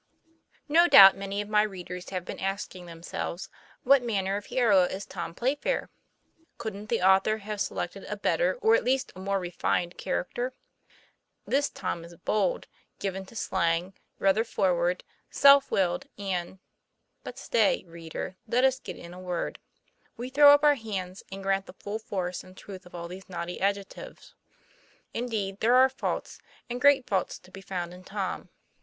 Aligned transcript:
NO 0.67 0.87
doubt 0.87 1.15
many 1.15 1.41
of 1.41 1.47
my 1.47 1.61
readers 1.61 2.09
have 2.09 2.25
been 2.25 2.39
asking 2.39 2.87
themselves 2.87 3.49
what 3.83 4.01
manner 4.01 4.35
of 4.35 4.47
hero 4.47 4.81
is 4.81 5.05
Tom 5.05 5.35
Play 5.35 5.53
fair. 5.53 5.91
Couldn't 6.57 6.89
the 6.89 7.03
author 7.03 7.37
have 7.37 7.61
selected 7.61 8.05
a 8.05 8.17
better, 8.17 8.55
or 8.63 8.73
at 8.73 8.83
least 8.83 9.11
a 9.15 9.19
more 9.19 9.39
refined 9.39 9.99
character? 9.99 10.53
This 11.45 11.69
Tom 11.69 12.03
is 12.03 12.15
bold, 12.15 12.65
given 12.97 13.27
to 13.27 13.35
slang, 13.35 13.93
rather 14.17 14.43
forward, 14.43 15.03
self 15.29 15.69
willed, 15.69 16.07
and 16.17 16.57
but 17.23 17.37
stay, 17.37 17.83
reader, 17.85 18.37
let 18.47 18.63
us 18.63 18.79
get 18.79 18.95
in 18.97 19.13
a 19.13 19.19
word. 19.19 19.59
We 20.17 20.31
throw 20.31 20.51
up 20.51 20.63
our 20.63 20.73
hands, 20.73 21.21
and 21.31 21.43
grant 21.43 21.67
the 21.67 21.73
full 21.73 21.99
force 21.99 22.43
and 22.43 22.57
truth 22.57 22.87
of 22.87 22.95
all 22.95 23.07
these 23.07 23.29
naughty 23.29 23.61
adjectives. 23.61 24.33
Indeed 25.13 25.59
there 25.59 25.75
are 25.75 25.89
faults, 25.89 26.39
and 26.71 26.81
great 26.81 27.05
faults, 27.07 27.37
to 27.37 27.51
be 27.51 27.61
found 27.61 27.93
in 27.93 28.03
Tom. 28.03 28.49